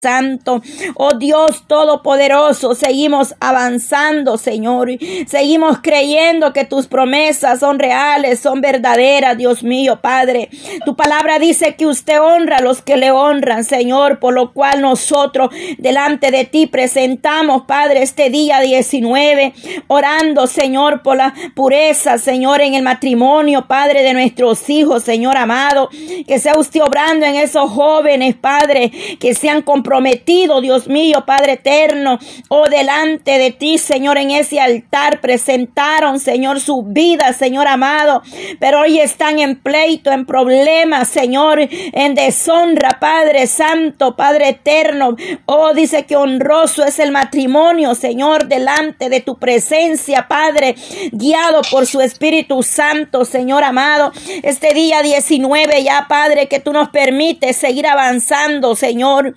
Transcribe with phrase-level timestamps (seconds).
[0.00, 0.62] Santo,
[0.94, 4.90] oh Dios Todopoderoso, seguimos avanzando, Señor.
[5.26, 10.50] Seguimos creyendo que tus promesas son reales, son verdaderas, Dios mío, Padre.
[10.84, 14.82] Tu palabra dice que usted honra a los que le honran, Señor, por lo cual
[14.82, 19.52] nosotros delante de ti presentamos, Padre, este día 19,
[19.88, 25.88] orando, Señor, por la pureza, Señor, en el matrimonio, Padre, de nuestros hijos, Señor amado.
[26.24, 31.52] Que sea usted obrando en esos jóvenes, Padre, que sean comprometidos prometido, Dios mío, Padre
[31.52, 38.20] eterno, oh delante de ti, Señor, en ese altar presentaron, Señor, su vida, Señor amado,
[38.60, 45.72] pero hoy están en pleito, en problemas, Señor, en deshonra, Padre Santo, Padre eterno, oh,
[45.72, 50.74] dice que honroso es el matrimonio, Señor, delante de tu presencia, Padre,
[51.12, 54.12] guiado por su Espíritu Santo, Señor amado,
[54.42, 59.34] este día 19 ya, Padre, que tú nos permites seguir avanzando, Señor.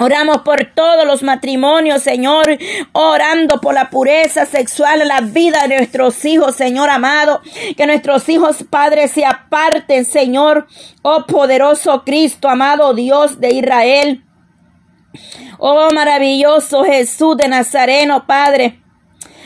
[0.00, 2.58] Oramos por todos los matrimonios, Señor,
[2.92, 7.42] orando por la pureza sexual en la vida de nuestros hijos, Señor amado.
[7.76, 10.66] Que nuestros hijos, padres, se aparten, Señor,
[11.02, 14.24] oh poderoso Cristo, amado Dios de Israel.
[15.58, 18.79] Oh maravilloso Jesús de Nazareno, Padre.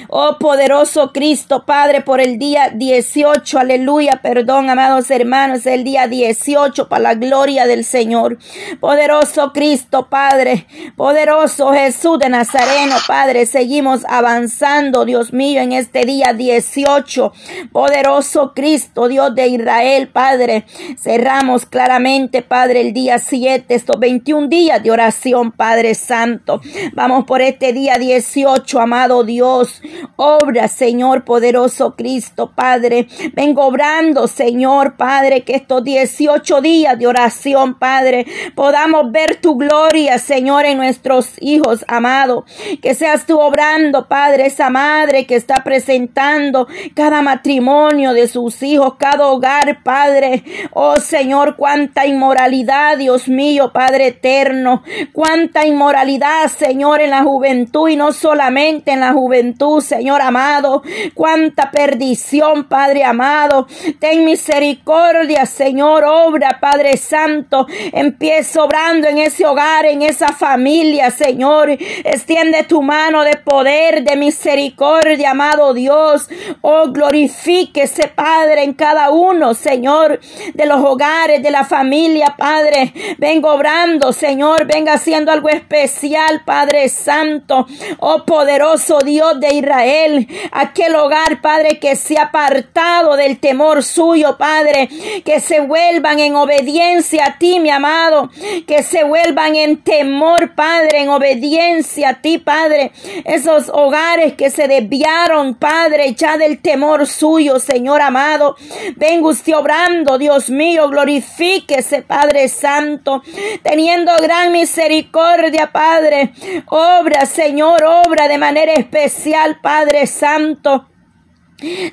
[0.09, 6.89] Oh poderoso Cristo, Padre, por el día 18, aleluya, perdón, amados hermanos, el día 18
[6.89, 8.39] para la gloria del Señor.
[8.81, 16.33] Poderoso Cristo, Padre, poderoso Jesús de Nazareno, Padre, seguimos avanzando, Dios mío, en este día
[16.33, 17.33] 18.
[17.73, 20.65] Poderoso Cristo, Dios de Israel, Padre,
[20.99, 26.61] cerramos claramente, Padre, el día 7, estos 21 días de oración, Padre Santo.
[26.93, 29.81] Vamos por este día 18, amado Dios.
[30.17, 33.07] Obra, Señor poderoso Cristo, Padre.
[33.35, 40.19] Vengo obrando, Señor, Padre, que estos 18 días de oración, Padre, podamos ver tu gloria,
[40.19, 42.45] Señor, en nuestros hijos, amado.
[42.83, 48.95] Que seas tú obrando, Padre, esa madre que está presentando cada matrimonio de sus hijos,
[48.99, 50.45] cada hogar, Padre.
[50.73, 54.83] Oh, Señor, cuánta inmoralidad, Dios mío, Padre eterno.
[55.13, 60.83] Cuánta inmoralidad, Señor, en la juventud y no solamente en la juventud, Señor amado.
[61.15, 63.67] Cuánta perdición, Padre amado.
[63.99, 66.05] Ten misericordia, Señor.
[66.05, 67.67] Obra, Padre Santo.
[67.93, 71.71] Empieza obrando en ese hogar, en esa familia, Señor.
[71.71, 76.29] Extiende tu mano de poder, de misericordia, amado Dios.
[76.61, 80.21] Oh, glorifíquese, Padre, en cada uno, Señor,
[80.55, 82.93] de los hogares, de la familia, Padre.
[83.19, 84.67] Vengo obrando, Señor.
[84.67, 87.67] Venga haciendo algo especial, Padre Santo.
[87.99, 94.37] Oh, poderoso Dios de Israel aquel hogar, Padre, que se ha apartado del temor suyo,
[94.39, 94.89] Padre,
[95.25, 98.31] que se vuelvan en obediencia a ti, mi amado,
[98.67, 102.93] que se vuelvan en temor, Padre, en obediencia a ti, Padre,
[103.25, 108.57] esos hogares que se desviaron, Padre, ya del temor suyo, Señor amado,
[108.97, 113.23] venga usted obrando, Dios mío, glorifíquese, Padre Santo,
[113.63, 116.33] teniendo gran misericordia, Padre,
[116.67, 120.87] obra, Señor, obra de manera especial, Padre Santo.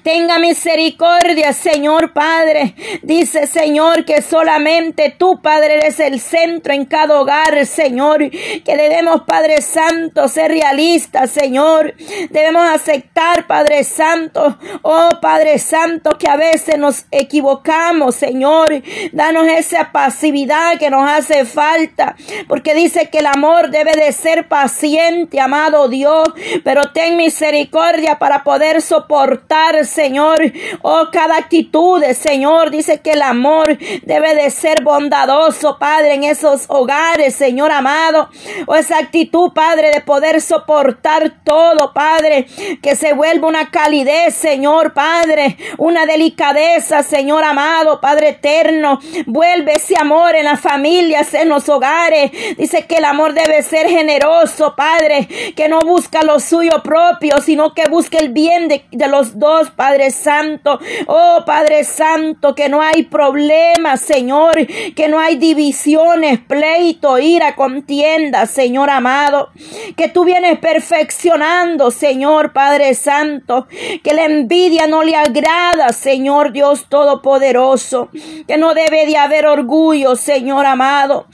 [0.01, 2.75] Tenga misericordia, Señor Padre.
[3.03, 8.29] Dice, Señor, que solamente tú, Padre, eres el centro en cada hogar, Señor.
[8.31, 11.93] Que debemos, Padre Santo, ser realistas, Señor.
[12.31, 18.81] Debemos aceptar, Padre Santo, oh Padre Santo, que a veces nos equivocamos, Señor.
[19.11, 22.15] Danos esa pasividad que nos hace falta.
[22.47, 26.27] Porque dice que el amor debe de ser paciente, amado Dios.
[26.63, 29.50] Pero ten misericordia para poder soportar
[29.83, 30.39] Señor.
[30.81, 36.65] Oh, cada actitud, Señor, dice que el amor debe de ser bondadoso, Padre, en esos
[36.69, 38.29] hogares, Señor amado.
[38.65, 42.45] O oh, esa actitud, Padre, de poder soportar todo, Padre,
[42.81, 48.99] que se vuelva una calidez, Señor, Padre, una delicadeza, Señor amado, Padre eterno.
[49.25, 52.31] Vuelve ese amor en las familias, en los hogares.
[52.57, 55.27] Dice que el amor debe ser generoso, Padre,
[55.57, 59.40] que no busca lo suyo propio, sino que busque el bien de, de los
[59.75, 60.79] Padre Santo.
[61.07, 64.53] Oh, Padre Santo, que no hay problemas, Señor,
[64.95, 69.49] que no hay divisiones, pleito, ira, contienda, Señor amado.
[69.95, 73.67] Que tú vienes perfeccionando, Señor, Padre Santo.
[74.03, 78.09] Que la envidia no le agrada, Señor Dios Todopoderoso.
[78.47, 81.27] Que no debe de haber orgullo, Señor amado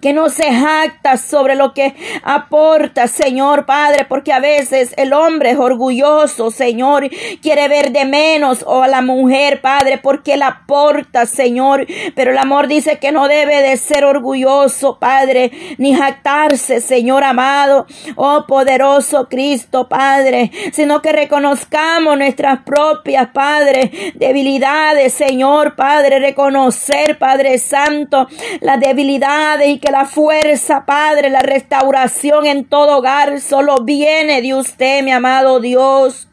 [0.00, 5.50] que no se jacta sobre lo que aporta, Señor Padre, porque a veces el hombre
[5.50, 7.08] es orgulloso, Señor,
[7.40, 12.38] quiere ver de menos o a la mujer, Padre, porque la aporta, Señor, pero el
[12.38, 19.28] amor dice que no debe de ser orgulloso, Padre, ni jactarse, Señor amado, oh poderoso
[19.28, 28.28] Cristo, Padre, sino que reconozcamos nuestras propias, Padre, debilidades, Señor, Padre, reconocer, Padre Santo,
[28.60, 34.54] las debilidades y que la fuerza, Padre, la restauración en todo hogar solo viene de
[34.54, 36.28] usted, mi amado Dios.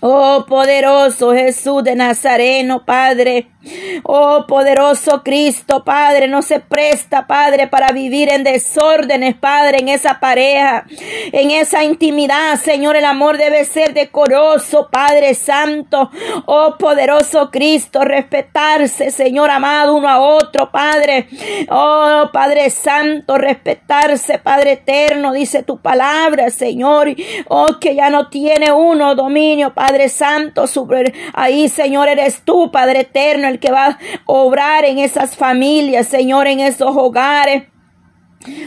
[0.00, 3.53] Oh poderoso Jesús de Nazareno, Padre.
[4.02, 10.20] Oh poderoso Cristo, Padre, no se presta, Padre, para vivir en desórdenes, Padre, en esa
[10.20, 10.86] pareja,
[11.32, 16.10] en esa intimidad, Señor, el amor debe ser decoroso, Padre Santo.
[16.46, 21.28] Oh poderoso Cristo, respetarse, Señor amado, uno a otro, Padre.
[21.70, 27.14] Oh Padre Santo, respetarse, Padre eterno, dice tu palabra, Señor.
[27.48, 33.00] Oh que ya no tiene uno dominio, Padre Santo, sobre ahí, Señor, eres tú, Padre
[33.00, 37.64] eterno, que va a obrar en esas familias, Señor, en esos hogares.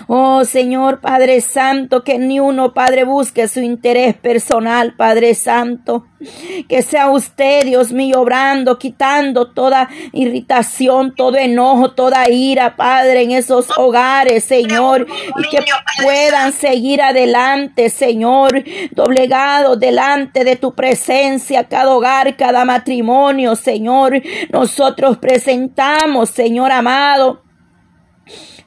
[0.07, 6.05] Oh Señor Padre Santo, que ni uno, Padre, busque su interés personal, Padre Santo.
[6.67, 13.31] Que sea usted, Dios mío, obrando, quitando toda irritación, todo enojo, toda ira, Padre, en
[13.31, 15.05] esos hogares, Señor.
[15.37, 15.63] Y que
[16.01, 24.21] puedan seguir adelante, Señor, doblegado delante de tu presencia, cada hogar, cada matrimonio, Señor.
[24.49, 27.46] Nosotros presentamos, Señor amado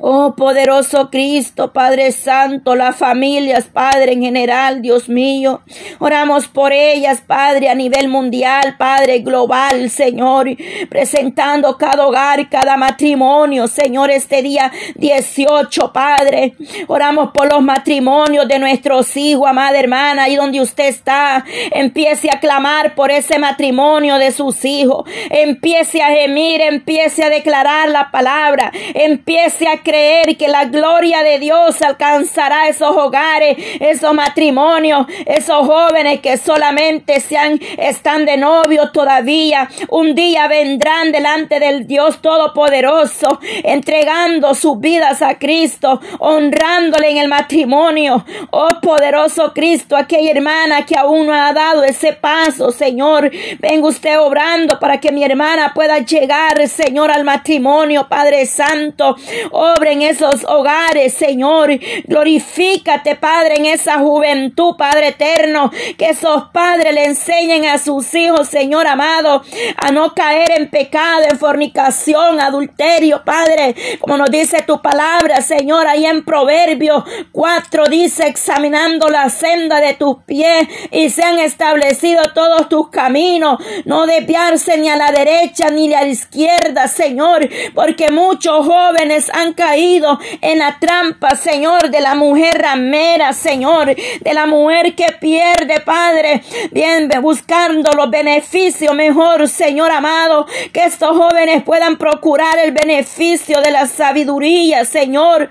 [0.03, 5.61] Oh poderoso Cristo, Padre Santo, las familias, Padre en general, Dios mío.
[5.99, 10.49] Oramos por ellas, Padre, a nivel mundial, Padre global, Señor.
[10.89, 16.55] Presentando cada hogar, cada matrimonio, Señor, este día 18, Padre.
[16.87, 21.45] Oramos por los matrimonios de nuestros hijos, amada hermana, ahí donde usted está.
[21.73, 25.05] Empiece a clamar por ese matrimonio de sus hijos.
[25.29, 28.73] Empiece a gemir, empiece a declarar la palabra.
[28.95, 36.21] Empiece a creer que la gloria de Dios alcanzará esos hogares, esos matrimonios, esos jóvenes
[36.21, 39.69] que solamente sean, están de novio todavía.
[39.89, 47.29] Un día vendrán delante del Dios Todopoderoso, entregando sus vidas a Cristo, honrándole en el
[47.29, 48.25] matrimonio.
[48.53, 53.29] Oh poderoso Cristo, aquella hermana que aún no ha dado ese paso, Señor.
[53.59, 59.17] Venga usted obrando para que mi hermana pueda llegar, Señor, al matrimonio, Padre Santo.
[59.51, 61.71] Oh en esos hogares, Señor.
[62.05, 65.71] Glorifícate, Padre, en esa juventud, Padre eterno.
[65.97, 69.43] Que esos padres le enseñen a sus hijos, Señor amado,
[69.77, 73.75] a no caer en pecado, en fornicación, adulterio, Padre.
[74.01, 79.95] Como nos dice tu palabra, Señor, ahí en Proverbios 4 dice, examinando la senda de
[79.95, 83.59] tus pies y se han establecido todos tus caminos.
[83.85, 89.53] No desviarse ni a la derecha ni a la izquierda, Señor, porque muchos jóvenes han
[89.55, 95.81] caído en la trampa, Señor, de la mujer ramera, Señor, de la mujer que pierde,
[95.81, 103.61] Padre, bien buscando los beneficios mejor, Señor amado, que estos jóvenes puedan procurar el beneficio
[103.61, 105.51] de la sabiduría, Señor.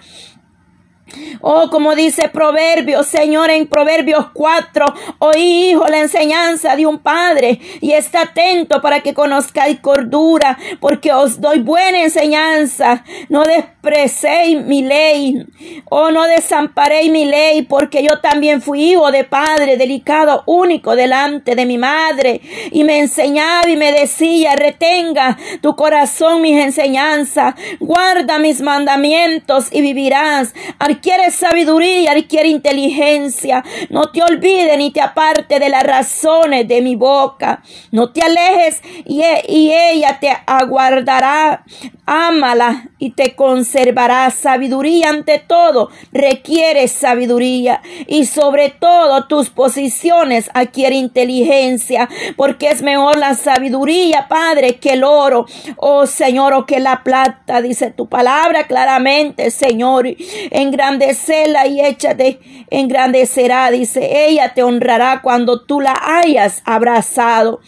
[1.41, 4.85] Oh, como dice Proverbios, Señor, en Proverbios 4,
[5.19, 11.13] oí, hijo, la enseñanza de un padre y está atento para que conozcáis cordura, porque
[11.13, 13.03] os doy buena enseñanza.
[13.29, 15.45] No desprecéis mi ley,
[15.89, 21.55] oh, no desamparéis mi ley, porque yo también fui hijo de padre, delicado, único delante
[21.55, 22.41] de mi madre,
[22.72, 29.81] y me enseñaba y me decía, retenga tu corazón mis enseñanzas, guarda mis mandamientos y
[29.81, 30.53] vivirás
[31.00, 33.63] adquiere sabiduría, adquiere inteligencia.
[33.89, 37.63] No te olvides ni te aparte de las razones de mi boca.
[37.91, 41.63] No te alejes y, e, y ella te aguardará.
[42.12, 45.89] Ámala y te conservará sabiduría ante todo.
[46.12, 54.78] Requiere sabiduría y sobre todo tus posiciones adquiere inteligencia porque es mejor la sabiduría, Padre,
[54.78, 55.46] que el oro.
[55.78, 60.08] Oh Señor, o que la plata, dice tu palabra claramente, Señor.
[60.08, 62.39] En gran engrandecela y échate,
[62.72, 67.60] engrandecerá, dice, ella te honrará cuando tú la hayas abrazado.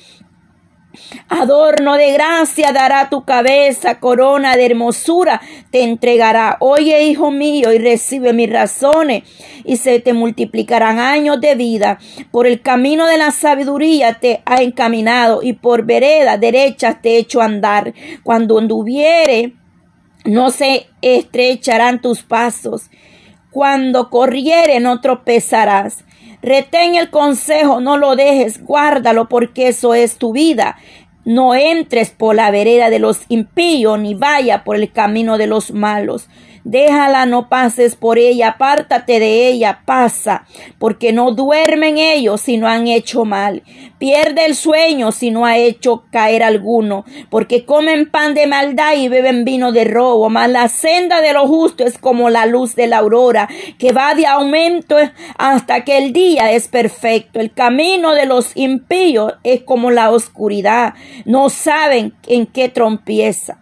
[1.29, 6.57] Adorno de gracia dará tu cabeza, corona de hermosura te entregará.
[6.59, 9.23] Oye, hijo mío, y recibe mis razones,
[9.63, 11.99] y se te multiplicarán años de vida.
[12.31, 17.17] Por el camino de la sabiduría te ha encaminado, y por vereda derecha te he
[17.19, 17.93] hecho andar.
[18.23, 19.53] Cuando anduviere
[20.25, 22.89] no se estrecharán tus pasos.
[23.49, 26.05] Cuando corriere no tropezarás.
[26.41, 30.77] Retén el consejo, no lo dejes, guárdalo porque eso es tu vida.
[31.23, 35.71] No entres por la vereda de los impíos, ni vaya por el camino de los
[35.71, 36.27] malos
[36.63, 40.45] Déjala, no pases por ella, apártate de ella, pasa,
[40.77, 43.63] porque no duermen ellos si no han hecho mal.
[43.97, 49.09] Pierde el sueño si no ha hecho caer alguno, porque comen pan de maldad y
[49.09, 50.29] beben vino de robo.
[50.29, 53.49] Mas la senda de lo justo es como la luz de la aurora,
[53.79, 54.97] que va de aumento
[55.37, 57.39] hasta que el día es perfecto.
[57.39, 60.93] El camino de los impíos es como la oscuridad.
[61.25, 63.61] No saben en qué trompieza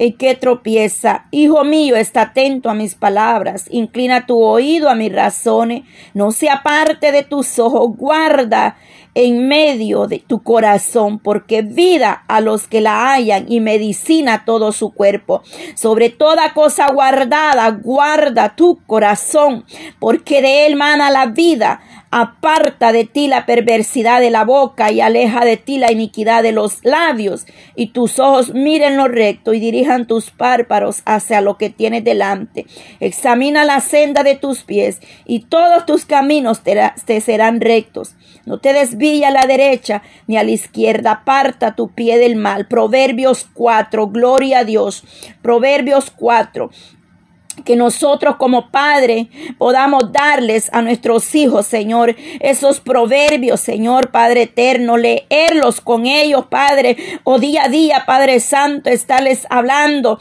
[0.00, 1.26] en que tropieza.
[1.30, 5.82] Hijo mío, está atento a mis palabras, inclina tu oído a mis razones,
[6.14, 8.78] no se aparte de tus ojos, guarda
[9.14, 14.72] en medio de tu corazón, porque vida a los que la hallan y medicina todo
[14.72, 15.42] su cuerpo.
[15.74, 19.66] Sobre toda cosa guardada, guarda tu corazón,
[19.98, 21.82] porque de él mana la vida.
[22.12, 26.50] Aparta de ti la perversidad de la boca y aleja de ti la iniquidad de
[26.50, 31.70] los labios, y tus ojos miren lo recto y dirijan tus párpados hacia lo que
[31.70, 32.66] tienes delante.
[32.98, 38.16] Examina la senda de tus pies, y todos tus caminos te, serán rectos.
[38.44, 42.66] No te desvíe a la derecha ni a la izquierda, aparta tu pie del mal.
[42.66, 45.04] Proverbios 4, gloria a Dios.
[45.42, 46.70] Proverbios 4
[47.64, 49.28] que nosotros como padre
[49.58, 56.96] podamos darles a nuestros hijos, Señor, esos proverbios, Señor, Padre eterno, leerlos con ellos, Padre,
[57.24, 60.18] o día a día, Padre Santo, estarles hablando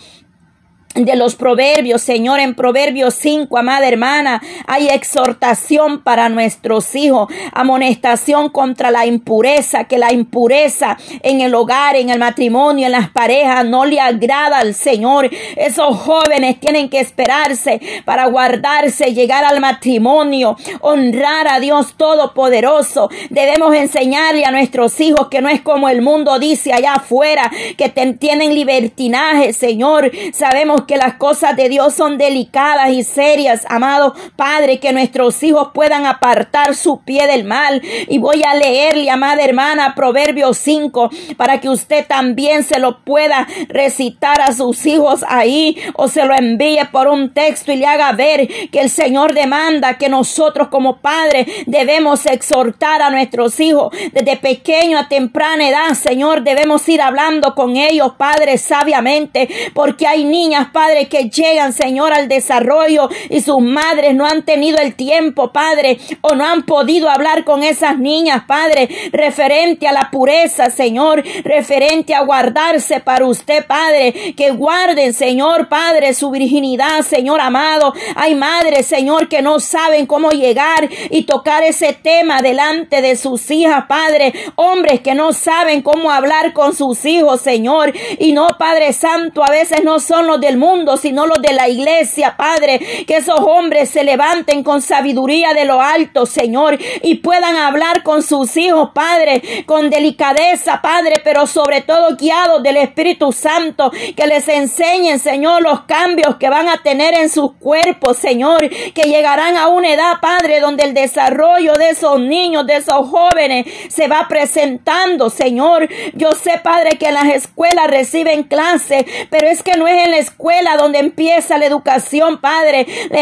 [0.95, 8.49] de los proverbios, Señor, en Proverbios 5, amada hermana, hay exhortación para nuestros hijos, amonestación
[8.49, 13.65] contra la impureza, que la impureza en el hogar, en el matrimonio, en las parejas,
[13.65, 15.29] no le agrada al Señor.
[15.55, 23.09] Esos jóvenes tienen que esperarse para guardarse, llegar al matrimonio, honrar a Dios Todopoderoso.
[23.29, 27.89] Debemos enseñarle a nuestros hijos que no es como el mundo dice allá afuera, que
[27.89, 30.11] tienen libertinaje, Señor.
[30.33, 35.69] Sabemos que las cosas de Dios son delicadas y serias, amado Padre, que nuestros hijos
[35.71, 37.79] puedan apartar su pie del mal.
[38.07, 43.47] Y voy a leerle, amada hermana, Proverbios 5, para que usted también se lo pueda
[43.67, 48.11] recitar a sus hijos ahí o se lo envíe por un texto y le haga
[48.13, 54.37] ver que el Señor demanda que nosotros como padres debemos exhortar a nuestros hijos desde
[54.37, 60.68] pequeño a temprana edad, Señor, debemos ir hablando con ellos, Padre, sabiamente, porque hay niñas,
[60.71, 65.99] Padre, que llegan, Señor, al desarrollo y sus madres no han tenido el tiempo, Padre,
[66.21, 72.13] o no han podido hablar con esas niñas, Padre, referente a la pureza, Señor, referente
[72.13, 77.93] a guardarse para usted, Padre, que guarden, Señor, Padre, su virginidad, Señor amado.
[78.15, 83.49] Hay madres, Señor, que no saben cómo llegar y tocar ese tema delante de sus
[83.51, 84.33] hijas, Padre.
[84.55, 87.93] Hombres que no saben cómo hablar con sus hijos, Señor.
[88.17, 91.67] Y no, Padre Santo, a veces no son los del mundo, sino los de la
[91.69, 93.05] iglesia, Padre.
[93.07, 98.21] Que esos hombres se levanten con sabiduría de lo alto, Señor, y puedan hablar con
[98.21, 104.47] sus hijos, Padre, con delicadeza, Padre, pero sobre todo guiados del Espíritu Santo, que les
[104.47, 109.67] enseñen, Señor, los cambios que van a tener en sus cuerpos, Señor, que llegarán a
[109.69, 115.29] una edad, Padre, donde el desarrollo de esos niños, de esos jóvenes, se va presentando,
[115.29, 115.87] Señor.
[116.13, 120.11] Yo sé, Padre, que en las escuelas reciben clases, pero es que no es en
[120.11, 122.85] la escuela donde empieza la educación, Padre.
[123.11, 123.21] Le,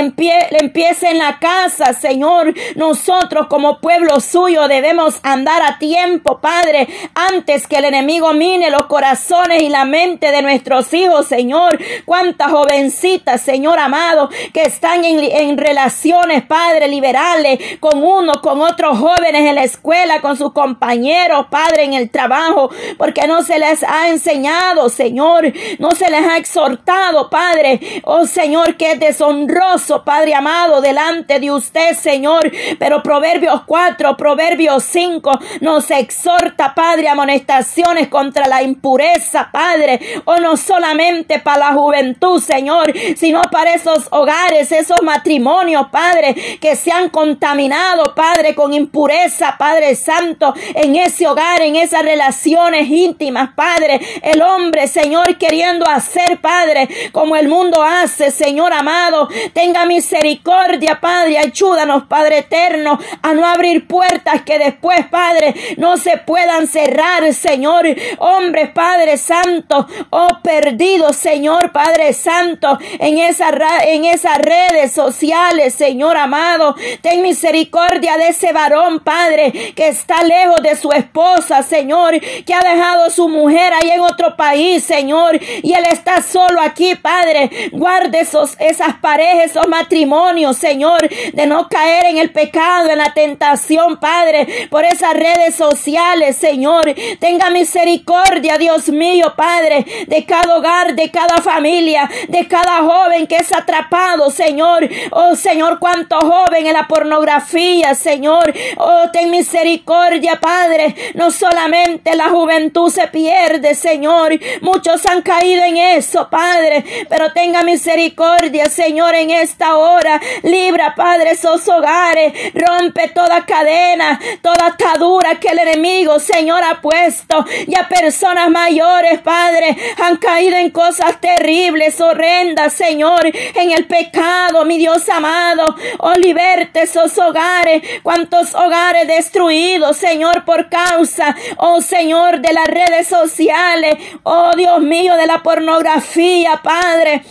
[0.59, 2.53] empieza en la casa, Señor.
[2.75, 8.85] Nosotros como pueblo suyo debemos andar a tiempo, Padre, antes que el enemigo mine los
[8.85, 11.79] corazones y la mente de nuestros hijos, Señor.
[12.05, 18.97] Cuántas jovencitas, Señor amado, que están en, en relaciones, Padre, liberales, con uno, con otros
[18.97, 23.83] jóvenes en la escuela, con sus compañeros, Padre, en el trabajo, porque no se les
[23.83, 28.01] ha enseñado, Señor, no se les ha exhortado Padre.
[28.03, 32.51] Oh Señor, que es deshonroso, Padre amado, delante de usted, Señor.
[32.79, 39.99] Pero Proverbios 4, Proverbios 5 nos exhorta, Padre, amonestaciones contra la impureza, Padre.
[40.25, 46.35] O oh, no solamente para la juventud, Señor, sino para esos hogares, esos matrimonios, Padre,
[46.61, 52.89] que se han contaminado, Padre, con impureza, Padre Santo, en ese hogar, en esas relaciones
[52.89, 53.99] íntimas, Padre.
[54.21, 59.29] El hombre, Señor, queriendo hacer, Padre, como el mundo hace, Señor amado.
[59.53, 61.37] Tenga misericordia, Padre.
[61.37, 67.85] Ayúdanos, Padre eterno, a no abrir puertas que después, Padre, no se puedan cerrar, Señor.
[68.19, 76.75] Hombres, Padre Santo, oh perdidos, Señor, Padre Santo, en, en esas redes sociales, Señor amado.
[77.01, 82.59] Ten misericordia de ese varón, Padre, que está lejos de su esposa, Señor, que ha
[82.59, 87.69] dejado su mujer ahí en otro país, Señor, y él está solo aquí, Padre.
[87.71, 93.13] Guarde esos, esas parejas, esos matrimonios, Señor, de no caer en el pecado, en la
[93.13, 96.93] tentación, Padre, por esas redes sociales, Señor.
[97.19, 103.37] Tenga misericordia, Dios mío, Padre, de cada hogar, de cada familia, de cada joven que
[103.37, 104.87] es atrapado, Señor.
[105.11, 108.53] Oh, Señor, cuánto joven en la pornografía, Señor.
[108.77, 110.95] Oh, ten misericordia, Padre.
[111.13, 114.37] No solamente la juventud se pierde, Señor.
[114.61, 116.83] Muchos han caído en eso, Padre.
[117.09, 120.19] Pero tenga misericordia, Señor, en esta hora.
[120.43, 122.33] Libra, Padre, esos hogares.
[122.53, 127.45] Rompe toda cadena, toda atadura que el enemigo, Señor, ha puesto.
[127.67, 134.77] Ya personas mayores, Padre, han caído en cosas terribles, horrendas, Señor, en el pecado, mi
[134.77, 135.75] Dios amado.
[135.99, 137.81] Oh, liberte esos hogares.
[138.03, 143.97] Cuántos hogares destruidos, Señor, por causa, oh Señor, de las redes sociales.
[144.23, 147.23] Oh Dios mío, de la pornografía, Padre.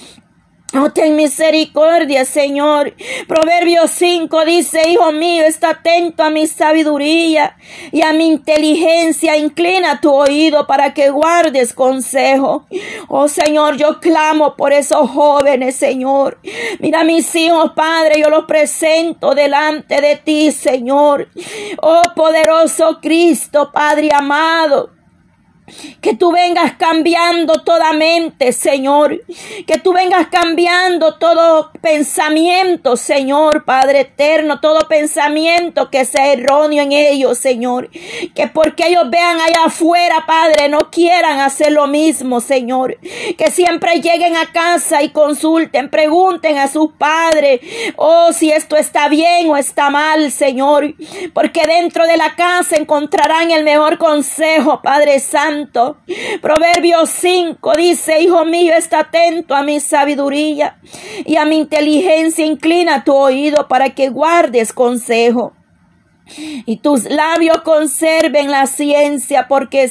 [0.75, 2.95] Oh, ten misericordia, Señor.
[3.29, 7.57] Proverbios 5 dice, Hijo mío, está atento a mi sabiduría
[7.93, 9.37] y a mi inteligencia.
[9.37, 12.67] Inclina tu oído para que guardes consejo.
[13.09, 16.41] Oh, Señor, yo clamo por esos jóvenes, Señor.
[16.81, 21.29] Mira mis hijos, Padre, yo los presento delante de ti, Señor.
[21.81, 24.96] Oh, poderoso Cristo, Padre amado.
[26.01, 29.21] Que tú vengas cambiando toda mente, Señor.
[29.67, 34.61] Que tú vengas cambiando todo pensamiento, Señor, Padre eterno.
[34.61, 37.91] Todo pensamiento que sea erróneo en ellos, Señor.
[38.35, 42.99] Que porque ellos vean allá afuera, Padre, no quieran hacer lo mismo, Señor.
[43.37, 47.61] Que siempre lleguen a casa y consulten, pregunten a sus padres,
[47.97, 50.95] oh, si esto está bien o está mal, Señor.
[51.35, 55.56] Porque dentro de la casa encontrarán el mejor consejo, Padre Santo
[56.41, 60.79] Proverbios 5 dice, Hijo mío, está atento a mi sabiduría
[61.25, 62.45] y a mi inteligencia.
[62.45, 65.53] Inclina tu oído para que guardes consejo.
[66.67, 69.89] Y tus labios conserven la ciencia, porque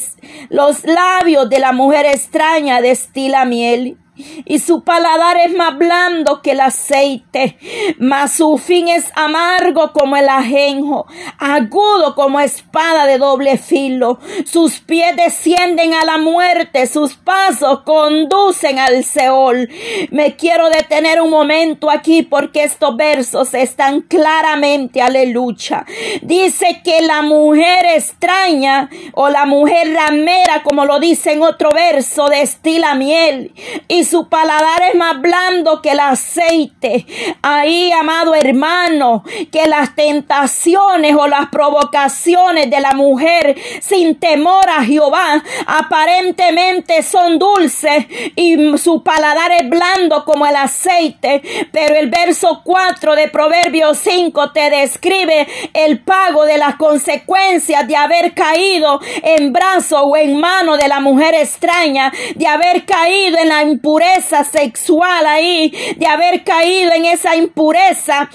[0.50, 3.98] los labios de la mujer extraña destila miel
[4.46, 7.58] y su paladar es más blando que el aceite,
[8.00, 11.06] mas su fin es amargo como el ajenjo,
[11.38, 14.20] agudo como espada de doble filo.
[14.46, 19.70] Sus pies descienden a la muerte, sus pasos conducen al Seol.
[20.12, 25.86] Me quiero detener un momento aquí porque estos versos están claramente, aleluya.
[26.22, 32.28] Dice que la mujer extraña o la mujer ramera, como lo dice en otro verso,
[32.28, 33.54] destila miel
[33.88, 37.06] y su paladar es más blando que el aceite.
[37.42, 44.84] Ahí, amado hermano, que las tentaciones o las provocaciones de la mujer sin temor a
[44.84, 51.42] Jehová aparentemente son dulces y su paladar es blando como el aceite.
[51.72, 57.96] Pero el verso 4 de Proverbios 5 te describe el pago de las consecuencias de
[57.96, 63.50] haber caído en brazo o en mano de la mujer extraña, de haber caído en
[63.50, 63.62] la
[63.96, 68.30] impureza sexual ahí, de haber caído en esa impureza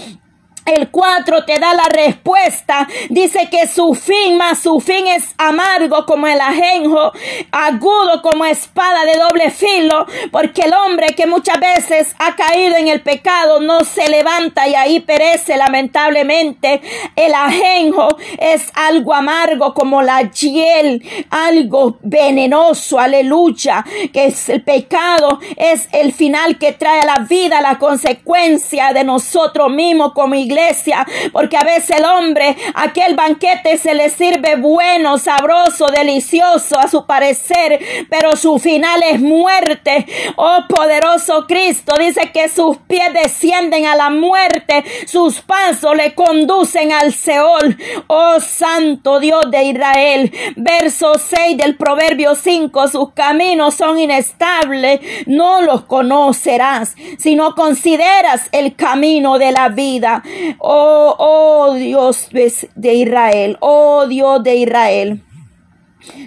[0.74, 2.86] el 4 te da la respuesta.
[3.08, 7.12] Dice que su fin, más su fin es amargo como el ajenjo,
[7.50, 12.88] agudo como espada de doble filo, porque el hombre que muchas veces ha caído en
[12.88, 16.80] el pecado no se levanta y ahí perece lamentablemente.
[17.16, 25.40] El ajenjo es algo amargo como la hiel, algo venenoso, aleluya, que es el pecado,
[25.56, 30.59] es el final que trae a la vida, la consecuencia de nosotros mismos como iglesia
[31.32, 37.06] porque a veces el hombre, aquel banquete se le sirve bueno, sabroso, delicioso a su
[37.06, 40.06] parecer, pero su final es muerte.
[40.36, 46.92] Oh poderoso Cristo, dice que sus pies descienden a la muerte, sus pasos le conducen
[46.92, 47.76] al Seol.
[48.06, 50.32] Oh santo Dios de Israel.
[50.56, 58.48] Verso 6 del Proverbio 5, sus caminos son inestables, no los conocerás, si no consideras
[58.52, 60.22] el camino de la vida.
[60.58, 65.22] Oh, oh Dios de Israel, oh Dios de Israel.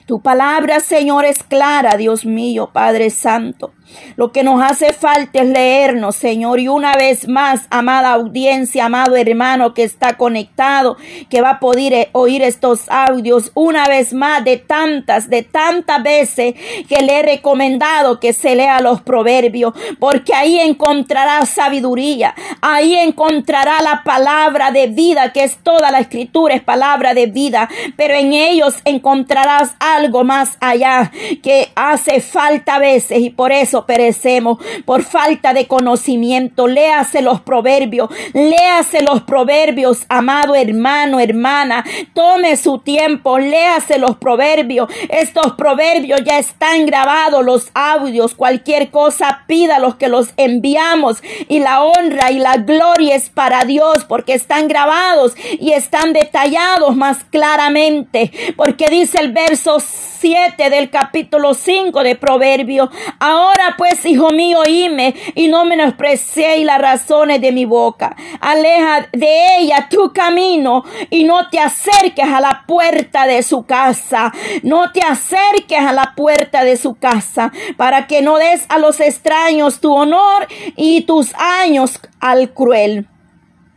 [0.05, 3.73] Tu palabra, Señor, es clara, Dios mío, Padre Santo.
[4.15, 6.59] Lo que nos hace falta es leernos, Señor.
[6.59, 10.97] Y una vez más, amada audiencia, amado hermano que está conectado,
[11.29, 16.03] que va a poder eh, oír estos audios, una vez más de tantas, de tantas
[16.03, 16.55] veces
[16.87, 23.81] que le he recomendado que se lea los proverbios, porque ahí encontrará sabiduría, ahí encontrará
[23.81, 28.33] la palabra de vida, que es toda la escritura, es palabra de vida, pero en
[28.33, 35.03] ellos encontrarás algo más allá que hace falta a veces y por eso perecemos por
[35.03, 36.67] falta de conocimiento.
[36.67, 41.83] Léase los proverbios, léase los proverbios, amado hermano, hermana.
[42.13, 44.89] Tome su tiempo, léase los proverbios.
[45.09, 48.35] Estos proverbios ya están grabados, los audios.
[48.35, 51.21] Cualquier cosa pida los que los enviamos.
[51.47, 56.95] Y la honra y la gloria es para Dios porque están grabados y están detallados
[56.95, 58.31] más claramente.
[58.55, 62.89] Porque dice el verso 7 del capítulo 5 de Proverbio.
[63.19, 68.15] Ahora pues, hijo mío, oíme y no menosprecéis las razones de mi boca.
[68.39, 74.33] Aleja de ella tu camino y no te acerques a la puerta de su casa.
[74.63, 78.99] No te acerques a la puerta de su casa para que no des a los
[78.99, 83.07] extraños tu honor y tus años al cruel.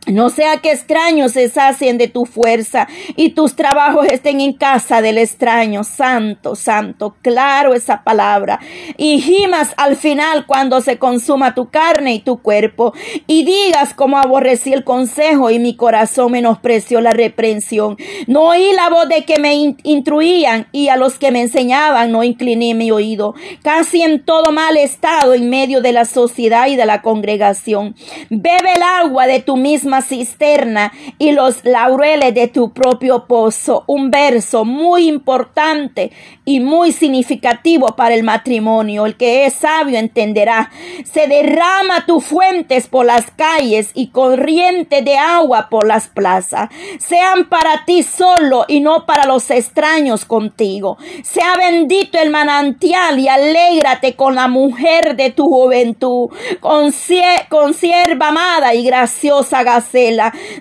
[0.07, 5.01] No sea que extraños se sacien de tu fuerza y tus trabajos estén en casa
[5.01, 5.83] del extraño.
[5.83, 8.59] Santo, santo, claro esa palabra.
[8.95, 12.93] Y gimas al final cuando se consuma tu carne y tu cuerpo.
[13.27, 17.97] Y digas como aborrecí el consejo y mi corazón menospreció la reprensión.
[18.27, 22.23] No oí la voz de que me instruían y a los que me enseñaban no
[22.23, 23.35] incliné mi oído.
[23.61, 27.95] Casi en todo mal estado en medio de la sociedad y de la congregación.
[28.29, 33.83] Bebe el agua de tu misma cisterna y los laureles de tu propio pozo.
[33.87, 36.11] Un verso muy importante
[36.45, 39.05] y muy significativo para el matrimonio.
[39.05, 40.71] El que es sabio entenderá.
[41.03, 46.69] Se derrama tus fuentes por las calles y corriente de agua por las plazas.
[46.99, 50.97] Sean para ti solo y no para los extraños contigo.
[51.23, 56.29] Sea bendito el manantial y alégrate con la mujer de tu juventud.
[56.61, 59.63] Consierva amada y graciosa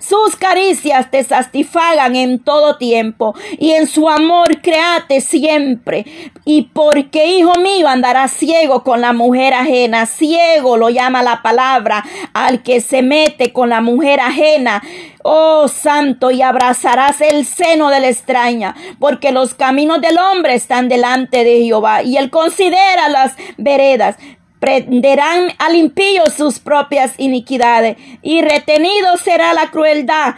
[0.01, 6.07] sus caricias te satisfagan en todo tiempo y en su amor créate siempre.
[6.45, 10.07] Y porque, hijo mío, andará ciego con la mujer ajena.
[10.07, 14.83] Ciego lo llama la palabra al que se mete con la mujer ajena.
[15.23, 20.89] Oh santo, y abrazarás el seno de la extraña, porque los caminos del hombre están
[20.89, 24.17] delante de Jehová, y él considera las veredas
[24.67, 30.35] prenderán al impío sus propias iniquidades y retenido será la crueldad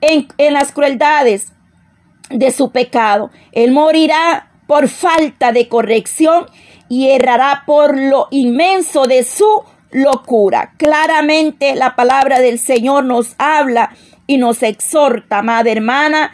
[0.00, 1.52] en, las crueldades
[2.30, 3.32] de su pecado.
[3.50, 6.46] Él morirá por falta de corrección
[6.88, 10.74] y errará por lo inmenso de su locura.
[10.76, 13.96] Claramente la palabra del Señor nos habla
[14.28, 16.30] y nos exhorta, amada hermana.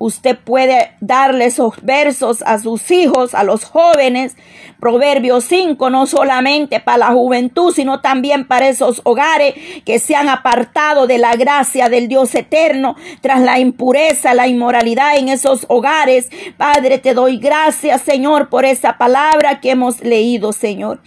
[0.00, 4.36] Usted puede darle esos versos a sus hijos, a los jóvenes,
[4.78, 10.28] Proverbios 5, no solamente para la juventud, sino también para esos hogares que se han
[10.28, 16.30] apartado de la gracia del Dios eterno tras la impureza, la inmoralidad en esos hogares.
[16.56, 21.00] Padre, te doy gracias, Señor, por esa palabra que hemos leído, Señor.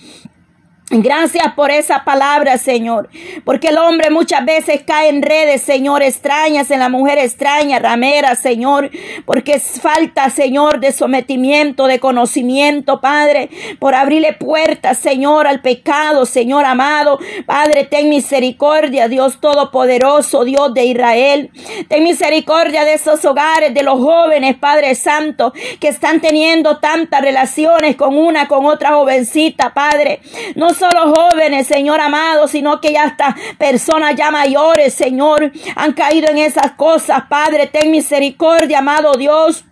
[0.93, 3.09] Gracias por esa palabra, Señor.
[3.45, 8.35] Porque el hombre muchas veces cae en redes, Señor, extrañas, en la mujer extraña, ramera,
[8.35, 8.91] Señor.
[9.25, 13.49] Porque es falta, Señor, de sometimiento, de conocimiento, Padre.
[13.79, 17.19] Por abrirle puertas, Señor, al pecado, Señor amado.
[17.45, 21.51] Padre, ten misericordia, Dios Todopoderoso, Dios de Israel.
[21.87, 27.95] Ten misericordia de esos hogares, de los jóvenes, Padre Santo, que están teniendo tantas relaciones
[27.95, 30.19] con una, con otra jovencita, Padre.
[30.55, 36.27] No solo jóvenes, Señor amado, sino que ya hasta personas ya mayores, Señor, han caído
[36.29, 37.23] en esas cosas.
[37.29, 39.63] Padre, ten misericordia, amado Dios.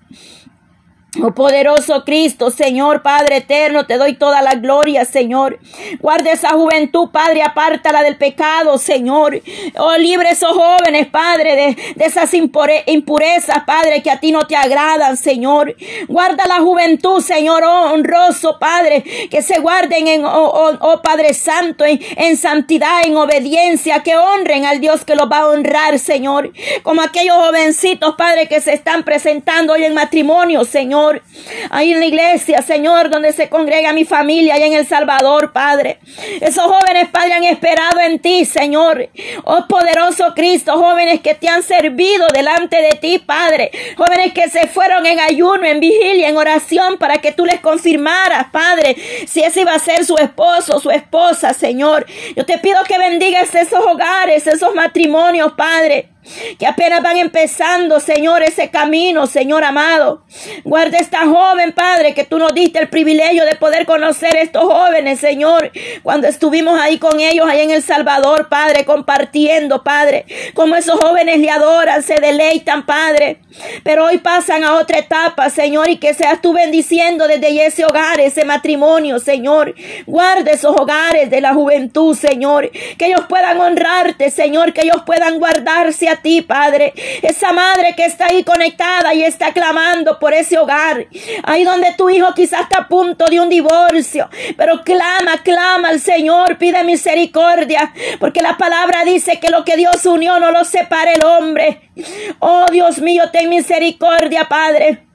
[1.17, 5.59] Oh poderoso Cristo, Señor Padre eterno, te doy toda la gloria, Señor.
[5.99, 9.41] Guarda esa juventud, Padre, apártala del pecado, Señor.
[9.75, 14.55] Oh, libre esos jóvenes, Padre, de, de esas impurezas, Padre, que a ti no te
[14.55, 15.75] agradan, Señor.
[16.07, 21.33] Guarda la juventud, Señor, oh, honroso, Padre, que se guarden en, oh, oh, oh Padre
[21.33, 25.97] Santo, en, en santidad, en obediencia, que honren al Dios que los va a honrar,
[25.97, 26.51] Señor.
[26.83, 30.98] Como aquellos jovencitos, Padre, que se están presentando hoy en matrimonio, Señor.
[30.99, 31.21] Señor.
[31.69, 35.99] Ahí en la iglesia, Señor, donde se congrega mi familia, allá en El Salvador, Padre.
[36.41, 39.09] Esos jóvenes, Padre, han esperado en ti, Señor.
[39.45, 43.71] Oh poderoso Cristo, jóvenes que te han servido delante de ti, Padre.
[43.97, 48.47] Jóvenes que se fueron en ayuno, en vigilia, en oración, para que tú les confirmaras,
[48.51, 48.95] Padre,
[49.27, 52.05] si ese iba a ser su esposo, su esposa, Señor.
[52.35, 56.09] Yo te pido que bendigas esos hogares, esos matrimonios, Padre
[56.57, 60.23] que apenas van empezando, Señor, ese camino, Señor amado.
[60.63, 65.19] Guarda esta joven, Padre, que tú nos diste el privilegio de poder conocer estos jóvenes,
[65.19, 65.71] Señor,
[66.03, 71.39] cuando estuvimos ahí con ellos, ahí en El Salvador, Padre, compartiendo, Padre, como esos jóvenes
[71.39, 73.39] le adoran, se deleitan, Padre.
[73.83, 78.19] Pero hoy pasan a otra etapa, Señor, y que seas tú bendiciendo desde ese hogar,
[78.19, 79.73] ese matrimonio, Señor.
[80.05, 85.39] Guarda esos hogares de la juventud, Señor, que ellos puedan honrarte, Señor, que ellos puedan
[85.39, 86.93] guardarse a ti, Padre.
[87.21, 91.07] Esa madre que está ahí conectada y está clamando por ese hogar.
[91.43, 94.29] Ahí donde tu hijo quizás está a punto de un divorcio.
[94.57, 97.93] Pero clama, clama al Señor, pide misericordia.
[98.19, 101.91] Porque la palabra dice que lo que Dios unió no lo separe el hombre.
[102.39, 105.05] Oh Dios mío, ten misericordia, Padre.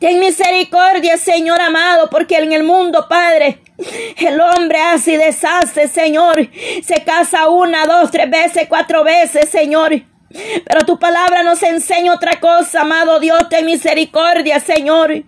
[0.00, 3.60] Ten misericordia, Señor amado, porque en el mundo, Padre,
[4.18, 6.48] el hombre hace y deshace, Señor.
[6.82, 10.09] Se casa una, dos, tres veces, cuatro veces, Señor.
[10.32, 15.24] Pero tu palabra nos enseña otra cosa, amado Dios, ten misericordia, Señor.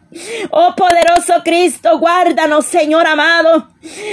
[0.50, 3.68] Oh poderoso Cristo, guárdanos, Señor amado.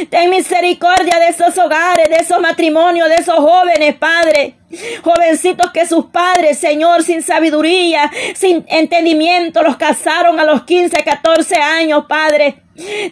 [0.10, 4.56] Ten misericordia de esos hogares, de esos matrimonios, de esos jóvenes, Padre.
[5.04, 11.56] Jovencitos que sus padres, Señor, sin sabiduría, sin entendimiento, los casaron a los 15, 14
[11.56, 12.64] años, Padre.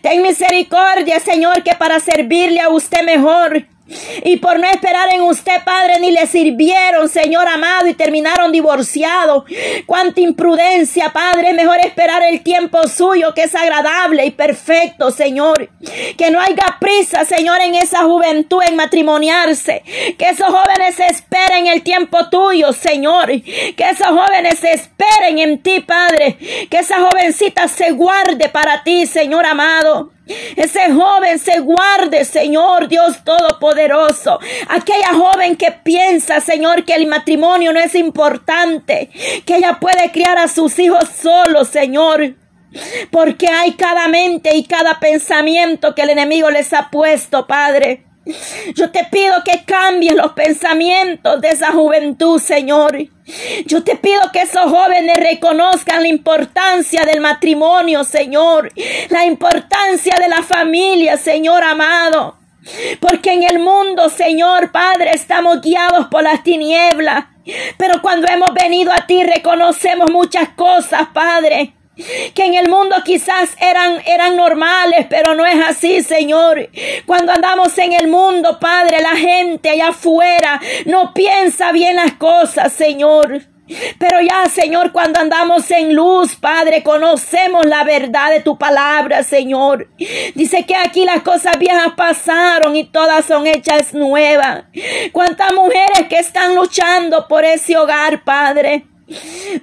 [0.01, 3.67] Ten misericordia, Señor, que para servirle a usted mejor
[4.23, 9.43] y por no esperar en usted, Padre, ni le sirvieron, Señor amado, y terminaron divorciados.
[9.85, 11.53] Cuánta imprudencia, Padre.
[11.53, 15.69] Mejor esperar el tiempo suyo, que es agradable y perfecto, Señor.
[16.17, 19.83] Que no haya prisa, Señor, en esa juventud en matrimoniarse.
[20.17, 23.27] Que esos jóvenes esperen el tiempo tuyo, Señor.
[23.27, 26.37] Que esos jóvenes esperen en ti, Padre.
[26.69, 30.16] Que esa jovencita se guarde para ti, Señor amado.
[30.55, 34.39] Ese joven se guarde, Señor Dios Todopoderoso.
[34.67, 39.09] Aquella joven que piensa, Señor, que el matrimonio no es importante,
[39.45, 42.35] que ella puede criar a sus hijos solos, Señor.
[43.11, 48.06] Porque hay cada mente y cada pensamiento que el enemigo les ha puesto, Padre.
[48.75, 52.97] Yo te pido que cambies los pensamientos de esa juventud, Señor.
[53.65, 58.71] Yo te pido que esos jóvenes reconozcan la importancia del matrimonio, Señor.
[59.09, 62.37] La importancia de la familia, Señor amado.
[62.99, 67.25] Porque en el mundo, Señor Padre, estamos guiados por las tinieblas.
[67.77, 71.76] Pero cuando hemos venido a ti reconocemos muchas cosas, Padre
[72.33, 76.69] que en el mundo quizás eran, eran normales, pero no es así, Señor.
[77.05, 82.73] Cuando andamos en el mundo, Padre, la gente allá afuera no piensa bien las cosas,
[82.73, 83.41] Señor.
[83.99, 89.89] Pero ya, Señor, cuando andamos en luz, Padre, conocemos la verdad de tu palabra, Señor.
[90.35, 94.63] Dice que aquí las cosas viejas pasaron y todas son hechas nuevas.
[95.11, 98.85] Cuántas mujeres que están luchando por ese hogar, Padre.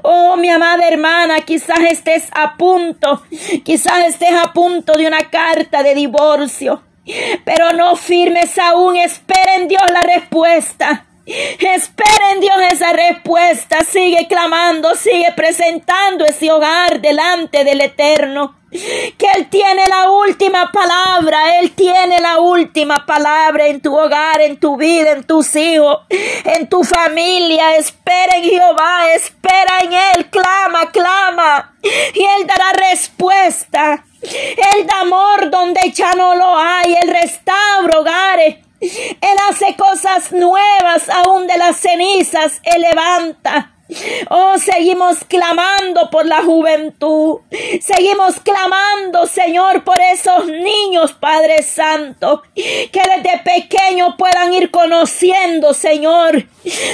[0.02, 3.22] Oh, mi amada hermana, quizás estés a punto,
[3.62, 6.82] quizás estés a punto de una carta de divorcio,
[7.44, 11.06] pero no firmes aún, espera en Dios la respuesta.
[11.26, 13.82] Espera en Dios esa respuesta.
[13.82, 21.58] Sigue clamando, sigue presentando ese hogar delante del Eterno que Él tiene la última palabra,
[21.60, 26.68] Él tiene la última palabra en tu hogar, en tu vida, en tus hijos, en
[26.68, 27.76] tu familia.
[27.76, 34.04] Espera en Jehová, espera en Él, clama, clama, y Él dará respuesta.
[34.22, 38.56] Él da amor donde ya no lo hay, Él restaura hogares.
[38.80, 43.73] Él hace cosas nuevas aún de las cenizas, Él levanta.
[44.30, 47.40] Oh, seguimos clamando por la juventud.
[47.80, 56.46] Seguimos clamando, Señor, por esos niños, Padre Santo, que desde pequeños puedan ir conociendo, Señor,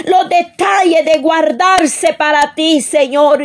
[0.04, 3.44] los detalles de guardarse para ti, Señor.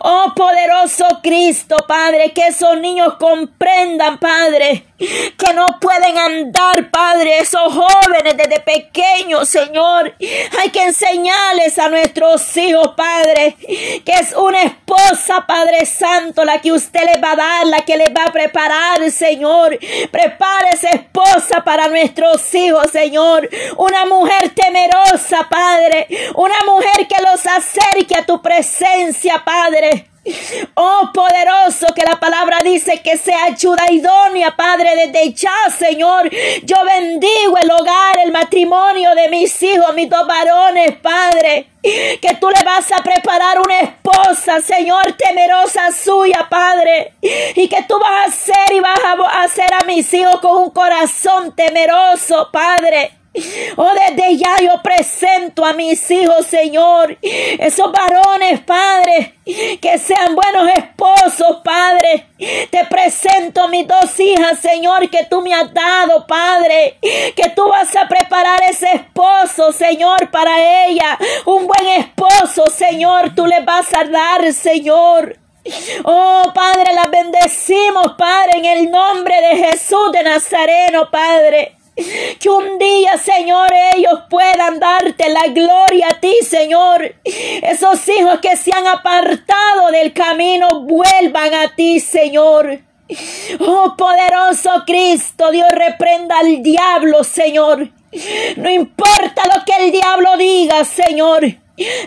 [0.00, 7.72] Oh, poderoso Cristo, Padre, que esos niños comprendan, Padre, que no pueden andar, Padre, esos
[7.72, 10.14] jóvenes desde pequeños, Señor.
[10.58, 13.56] Hay que enseñarles a nuestros hijos, Padre,
[14.04, 17.96] que es una esposa, Padre Santo, la que usted les va a dar, la que
[17.96, 19.78] les va a preparar, Señor.
[20.10, 23.48] Prepare esa esposa para nuestros hijos, Señor.
[23.76, 26.06] Una mujer temerosa, Padre.
[26.34, 30.06] Una mujer que los acerque a tu presencia, Padre.
[30.74, 36.30] Oh poderoso que la palabra dice que sea ayuda idónea, Padre, desde ya, Señor.
[36.62, 41.70] Yo bendigo el hogar, el matrimonio de mis hijos, mis dos varones, Padre
[42.20, 47.98] que tú le vas a preparar una esposa, Señor, temerosa suya, Padre, y que tú
[47.98, 53.12] vas a hacer y vas a hacer a mis hijos con un corazón temeroso, Padre.
[53.76, 60.70] Oh, desde ya yo presento a mis hijos, Señor, esos varones, Padre, que sean buenos
[60.74, 62.26] esposos, Padre.
[62.70, 67.68] Te presento a mis dos hijas, Señor, que tú me has dado, Padre, que tú
[67.68, 71.18] vas a preparar ese esposo, Señor, para ella.
[71.44, 75.38] Un buen esposo, Señor, tú le vas a dar, Señor.
[76.04, 81.75] Oh Padre, las bendecimos, Padre, en el nombre de Jesús de Nazareno, Padre.
[82.38, 87.14] Que un día, Señor, ellos puedan darte la gloria a ti, Señor.
[87.24, 92.80] Esos hijos que se han apartado del camino vuelvan a ti, Señor.
[93.60, 97.88] Oh poderoso Cristo, Dios reprenda al diablo, Señor.
[98.56, 101.44] No importa lo que el diablo diga, Señor.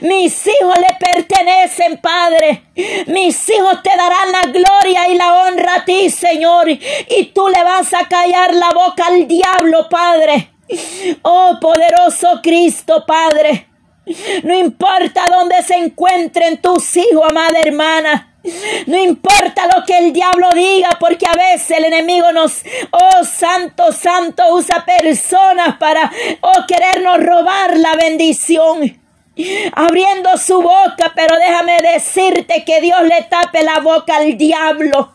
[0.01, 2.63] Mis hijos le pertenecen, Padre.
[3.07, 6.69] Mis hijos te darán la gloria y la honra a ti, Señor.
[6.69, 10.51] Y tú le vas a callar la boca al diablo, Padre.
[11.21, 13.67] Oh poderoso Cristo, Padre.
[14.43, 18.25] No importa dónde se encuentren tus hijos, amada hermana.
[18.87, 23.91] No importa lo que el diablo diga, porque a veces el enemigo nos, oh santo,
[23.91, 26.09] santo, usa personas para,
[26.41, 28.98] oh querernos robar la bendición
[29.73, 35.13] abriendo su boca, pero déjame decirte que Dios le tape la boca al diablo.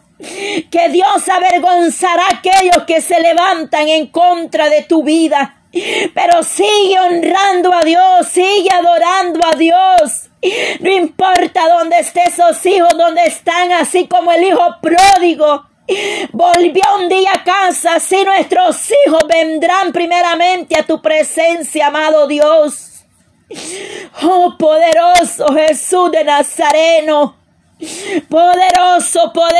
[0.71, 5.63] Que Dios avergonzará a aquellos que se levantan en contra de tu vida.
[5.73, 10.31] Pero sigue honrando a Dios, sigue adorando a Dios.
[10.81, 15.67] No importa dónde estén esos hijos, dónde están, así como el hijo pródigo.
[16.33, 22.94] Volvió un día a casa, así nuestros hijos vendrán primeramente a tu presencia, amado Dios.
[24.23, 27.37] Oh, poderoso Jesús de Nazareno.
[28.29, 29.45] Poderoso, poderoso.